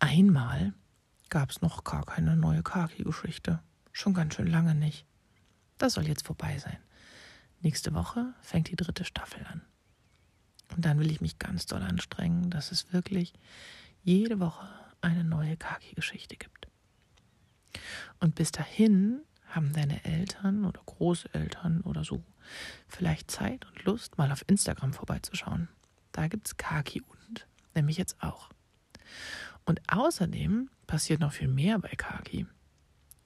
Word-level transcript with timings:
einmal 0.00 0.74
gab 1.28 1.50
es 1.50 1.62
noch 1.62 1.84
gar 1.84 2.04
keine 2.04 2.36
neue 2.36 2.62
Kaki-Geschichte. 2.62 3.60
Schon 3.92 4.14
ganz 4.14 4.34
schön 4.34 4.48
lange 4.48 4.74
nicht. 4.74 5.06
Das 5.78 5.94
soll 5.94 6.06
jetzt 6.06 6.26
vorbei 6.26 6.58
sein. 6.58 6.78
Nächste 7.60 7.94
Woche 7.94 8.34
fängt 8.40 8.68
die 8.70 8.76
dritte 8.76 9.04
Staffel 9.04 9.44
an. 9.46 9.62
Und 10.74 10.84
dann 10.84 10.98
will 10.98 11.10
ich 11.10 11.20
mich 11.20 11.38
ganz 11.38 11.66
doll 11.66 11.82
anstrengen, 11.82 12.50
dass 12.50 12.72
es 12.72 12.92
wirklich 12.92 13.34
jede 14.02 14.40
Woche 14.40 14.68
eine 15.00 15.24
neue 15.24 15.56
Kaki-Geschichte 15.56 16.36
gibt. 16.36 16.68
Und 18.18 18.34
bis 18.34 18.52
dahin 18.52 19.20
haben 19.46 19.72
deine 19.72 20.04
Eltern 20.04 20.64
oder 20.64 20.80
Großeltern 20.84 21.80
oder 21.82 22.04
so 22.04 22.22
vielleicht 22.88 23.30
Zeit 23.30 23.66
und 23.66 23.84
Lust, 23.84 24.18
mal 24.18 24.30
auf 24.32 24.44
Instagram 24.48 24.92
vorbeizuschauen. 24.92 25.68
Da 26.12 26.28
gibt 26.28 26.46
es 26.46 26.56
Kaki 26.56 27.02
und, 27.02 27.46
nämlich 27.74 27.96
jetzt 27.96 28.22
auch. 28.22 28.50
Und 29.64 29.80
außerdem 29.88 30.68
passiert 30.86 31.20
noch 31.20 31.32
viel 31.32 31.48
mehr 31.48 31.78
bei 31.78 31.90
Kaki. 31.90 32.46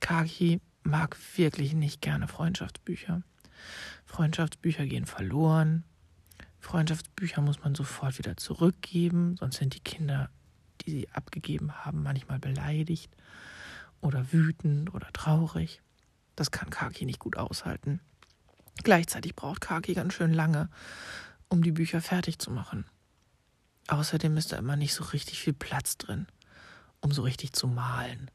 Kaki 0.00 0.60
mag 0.82 1.16
wirklich 1.36 1.72
nicht 1.74 2.02
gerne 2.02 2.28
Freundschaftsbücher. 2.28 3.22
Freundschaftsbücher 4.04 4.86
gehen 4.86 5.06
verloren. 5.06 5.84
Freundschaftsbücher 6.60 7.40
muss 7.40 7.60
man 7.62 7.74
sofort 7.74 8.18
wieder 8.18 8.36
zurückgeben, 8.36 9.36
sonst 9.38 9.56
sind 9.56 9.74
die 9.74 9.80
Kinder, 9.80 10.30
die 10.82 10.90
sie 10.90 11.08
abgegeben 11.10 11.84
haben, 11.84 12.02
manchmal 12.02 12.38
beleidigt 12.38 13.14
oder 14.00 14.32
wütend 14.32 14.92
oder 14.94 15.08
traurig. 15.12 15.80
Das 16.36 16.50
kann 16.50 16.70
Kaki 16.70 17.04
nicht 17.06 17.18
gut 17.18 17.36
aushalten. 17.36 18.00
Gleichzeitig 18.82 19.36
braucht 19.36 19.60
Kaki 19.60 19.94
ganz 19.94 20.14
schön 20.14 20.32
lange, 20.32 20.68
um 21.48 21.62
die 21.62 21.72
Bücher 21.72 22.00
fertig 22.00 22.38
zu 22.38 22.50
machen. 22.50 22.84
Außerdem 23.88 24.36
ist 24.36 24.52
da 24.52 24.56
immer 24.56 24.76
nicht 24.76 24.94
so 24.94 25.04
richtig 25.04 25.40
viel 25.40 25.52
Platz 25.52 25.98
drin, 25.98 26.26
um 27.00 27.12
so 27.12 27.22
richtig 27.22 27.52
zu 27.52 27.66
malen. 27.66 28.30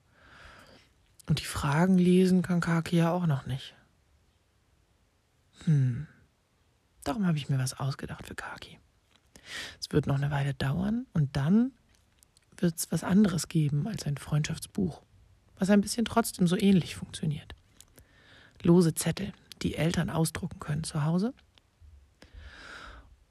Und 1.28 1.40
die 1.40 1.46
Fragen 1.46 1.98
lesen 1.98 2.42
kann 2.42 2.62
Kaki 2.62 2.98
ja 2.98 3.12
auch 3.12 3.26
noch 3.26 3.46
nicht. 3.46 3.76
Hm. 5.66 6.08
Darum 7.04 7.26
habe 7.26 7.38
ich 7.38 7.50
mir 7.50 7.58
was 7.58 7.80
ausgedacht 7.80 8.28
für 8.28 8.36
Kaki. 8.36 8.80
Es 9.80 9.92
wird 9.92 10.06
noch 10.06 10.16
eine 10.16 10.32
Weile 10.32 10.54
dauern 10.54 11.08
und 11.14 11.36
dann 11.36 11.72
wird 12.58 12.78
es 12.78 12.92
was 12.92 13.04
anderes 13.04 13.48
geben 13.48 13.88
als 13.88 14.06
ein 14.06 14.18
Freundschaftsbuch, 14.18 15.02
was 15.58 15.70
ein 15.70 15.82
bisschen 15.82 16.06
trotzdem 16.06 16.48
so 16.48 16.58
ähnlich 16.58 16.96
funktioniert. 16.96 17.56
Lose 18.62 18.94
Zettel, 18.94 19.34
die 19.62 19.76
Eltern 19.76 20.10
ausdrucken 20.10 20.60
können 20.60 20.84
zu 20.84 21.04
Hause 21.04 21.34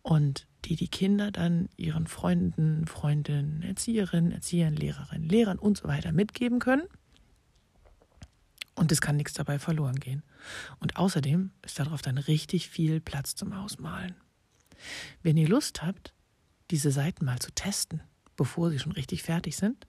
und 0.02 0.47
die 0.68 0.76
die 0.76 0.88
Kinder 0.88 1.30
dann 1.30 1.70
ihren 1.76 2.06
Freunden, 2.06 2.86
Freundinnen, 2.86 3.62
Erzieherinnen, 3.62 4.32
Erziehern, 4.32 4.74
Lehrerinnen, 4.74 5.26
Lehrern 5.26 5.58
und 5.58 5.78
so 5.78 5.88
weiter 5.88 6.12
mitgeben 6.12 6.58
können. 6.58 6.82
Und 8.74 8.92
es 8.92 9.00
kann 9.00 9.16
nichts 9.16 9.32
dabei 9.32 9.58
verloren 9.58 9.98
gehen. 9.98 10.22
Und 10.78 10.96
außerdem 10.96 11.50
ist 11.64 11.78
darauf 11.78 12.02
dann 12.02 12.18
richtig 12.18 12.68
viel 12.68 13.00
Platz 13.00 13.34
zum 13.34 13.52
Ausmalen. 13.52 14.14
Wenn 15.22 15.38
ihr 15.38 15.48
Lust 15.48 15.82
habt, 15.82 16.12
diese 16.70 16.90
Seiten 16.90 17.24
mal 17.24 17.38
zu 17.38 17.50
testen, 17.52 18.02
bevor 18.36 18.70
sie 18.70 18.78
schon 18.78 18.92
richtig 18.92 19.22
fertig 19.22 19.56
sind, 19.56 19.86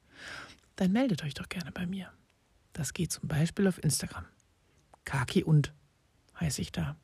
dann 0.77 0.93
meldet 0.93 1.23
euch 1.23 1.33
doch 1.33 1.49
gerne 1.49 1.73
bei 1.73 1.85
mir. 1.85 2.09
Das 2.71 2.93
geht 2.93 3.11
zum 3.11 3.27
Beispiel 3.27 3.67
auf 3.67 3.83
Instagram. 3.83 4.25
Kaki 5.03 5.43
und 5.43 5.73
heiße 6.39 6.61
ich 6.61 6.71
da. 6.71 6.95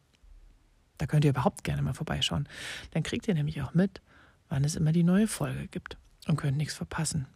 Da 0.97 1.07
könnt 1.07 1.25
ihr 1.25 1.31
überhaupt 1.31 1.63
gerne 1.63 1.81
mal 1.81 1.93
vorbeischauen. 1.93 2.47
Dann 2.91 3.03
kriegt 3.03 3.27
ihr 3.27 3.33
nämlich 3.33 3.61
auch 3.61 3.73
mit, 3.73 4.01
wann 4.49 4.63
es 4.63 4.75
immer 4.75 4.91
die 4.91 5.03
neue 5.03 5.27
Folge 5.27 5.67
gibt 5.67 5.97
und 6.27 6.37
könnt 6.37 6.57
nichts 6.57 6.73
verpassen. 6.73 7.27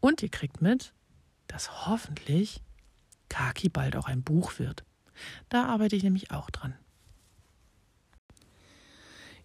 Und 0.00 0.22
ihr 0.22 0.30
kriegt 0.30 0.62
mit, 0.62 0.92
dass 1.46 1.86
hoffentlich 1.86 2.62
Kaki 3.28 3.68
bald 3.68 3.96
auch 3.96 4.06
ein 4.06 4.22
Buch 4.22 4.58
wird. 4.58 4.84
Da 5.48 5.66
arbeite 5.66 5.96
ich 5.96 6.02
nämlich 6.02 6.30
auch 6.30 6.50
dran. 6.50 6.74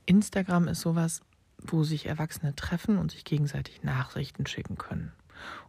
Instagram 0.05 0.67
ist 0.67 0.81
sowas, 0.81 1.21
wo 1.57 1.83
sich 1.83 2.05
Erwachsene 2.05 2.55
treffen 2.55 2.97
und 2.97 3.11
sich 3.11 3.23
gegenseitig 3.23 3.83
Nachrichten 3.83 4.45
schicken 4.45 4.77
können 4.77 5.13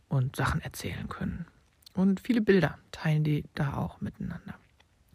und 0.09 0.37
Sachen 0.37 0.61
erzählen 0.61 1.09
können. 1.09 1.47
Und 1.95 2.21
viele 2.21 2.41
Bilder 2.41 2.79
teilen 2.91 3.23
die 3.23 3.45
da 3.55 3.75
auch 3.77 4.01
miteinander. 4.01 4.55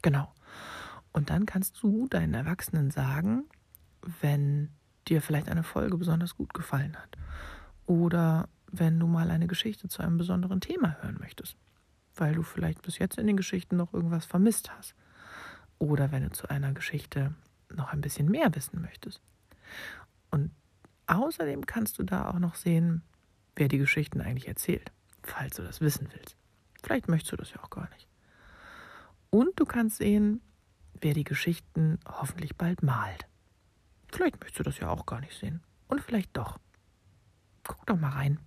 Genau. 0.01 0.31
Und 1.19 1.29
dann 1.29 1.45
kannst 1.45 1.83
du 1.83 2.07
deinen 2.07 2.33
Erwachsenen 2.33 2.91
sagen, 2.91 3.43
wenn 4.21 4.69
dir 5.09 5.21
vielleicht 5.21 5.49
eine 5.49 5.63
Folge 5.63 5.97
besonders 5.97 6.37
gut 6.37 6.53
gefallen 6.53 6.95
hat 6.95 7.17
oder 7.85 8.47
wenn 8.71 8.97
du 8.97 9.05
mal 9.05 9.29
eine 9.29 9.47
Geschichte 9.47 9.89
zu 9.89 10.01
einem 10.01 10.17
besonderen 10.17 10.61
Thema 10.61 10.95
hören 11.01 11.17
möchtest, 11.19 11.57
weil 12.15 12.35
du 12.35 12.41
vielleicht 12.41 12.83
bis 12.83 12.99
jetzt 12.99 13.17
in 13.17 13.27
den 13.27 13.35
Geschichten 13.35 13.75
noch 13.75 13.93
irgendwas 13.93 14.25
vermisst 14.25 14.71
hast 14.73 14.95
oder 15.77 16.13
wenn 16.13 16.23
du 16.23 16.31
zu 16.31 16.49
einer 16.49 16.71
Geschichte 16.71 17.35
noch 17.69 17.91
ein 17.91 17.99
bisschen 17.99 18.31
mehr 18.31 18.55
wissen 18.55 18.79
möchtest. 18.79 19.21
Und 20.31 20.51
außerdem 21.07 21.65
kannst 21.65 21.99
du 21.99 22.03
da 22.03 22.29
auch 22.29 22.39
noch 22.39 22.55
sehen, 22.55 23.01
wer 23.57 23.67
die 23.67 23.77
Geschichten 23.77 24.21
eigentlich 24.21 24.47
erzählt, 24.47 24.89
falls 25.21 25.57
du 25.57 25.63
das 25.63 25.81
wissen 25.81 26.07
willst. 26.13 26.37
Vielleicht 26.81 27.09
möchtest 27.09 27.33
du 27.33 27.35
das 27.35 27.51
ja 27.51 27.61
auch 27.61 27.71
gar 27.71 27.89
nicht. 27.89 28.07
Und 29.31 29.59
du 29.59 29.65
kannst 29.65 29.97
sehen, 29.97 30.39
wer 31.01 31.13
die 31.13 31.23
Geschichten 31.23 31.99
hoffentlich 32.07 32.55
bald 32.55 32.83
malt. 32.83 33.27
Vielleicht 34.11 34.39
möchtest 34.39 34.59
du 34.59 34.63
das 34.63 34.79
ja 34.79 34.89
auch 34.89 35.05
gar 35.05 35.19
nicht 35.19 35.37
sehen. 35.37 35.61
Und 35.87 36.01
vielleicht 36.01 36.35
doch. 36.35 36.59
Guck 37.63 37.85
doch 37.85 37.97
mal 37.97 38.09
rein. 38.09 38.39